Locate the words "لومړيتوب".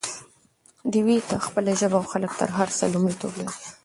2.93-3.31